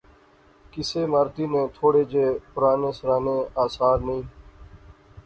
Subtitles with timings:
[0.71, 4.23] کسے عمارتی نے تھوڑے جے پرانے سرانے آثار نئیں